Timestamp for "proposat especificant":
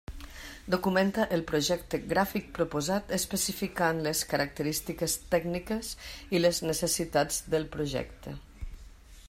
2.59-4.01